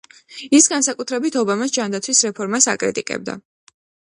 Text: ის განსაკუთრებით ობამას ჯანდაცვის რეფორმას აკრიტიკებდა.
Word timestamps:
ის 0.59 0.69
განსაკუთრებით 0.71 1.37
ობამას 1.41 1.75
ჯანდაცვის 1.77 2.25
რეფორმას 2.29 2.69
აკრიტიკებდა. 2.75 3.37